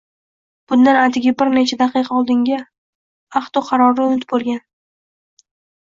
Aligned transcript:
Bundan 0.71 0.97
atigi 1.01 1.33
bir 1.41 1.51
necha 1.57 1.77
daqiqa 1.83 2.17
oldingi 2.23 2.59
ahdu 3.43 3.65
qarori 3.71 4.11
unut 4.11 4.29
bo‘lgan 4.35 4.63